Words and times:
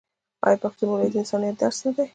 آیا 0.45 0.57
پښتونولي 0.63 1.07
د 1.11 1.15
انسانیت 1.21 1.55
درس 1.61 1.77
نه 1.85 1.91
دی؟ 1.95 2.05